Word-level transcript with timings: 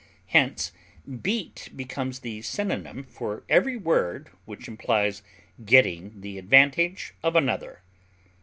Hence 0.29 0.71
beat 1.21 1.69
becomes 1.75 2.21
the 2.21 2.41
synonym 2.41 3.03
for 3.03 3.43
every 3.47 3.77
word 3.77 4.31
which 4.45 4.67
implies 4.67 5.21
getting 5.63 6.21
the 6.21 6.39
advantage 6.39 7.13
of 7.21 7.35
another. 7.35 7.83